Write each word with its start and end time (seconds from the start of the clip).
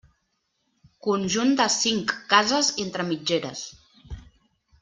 Conjunt 1.07 1.53
de 1.59 1.69
cinc 1.75 2.15
cases 2.33 2.73
entre 2.87 3.07
mitgeres. 3.11 3.63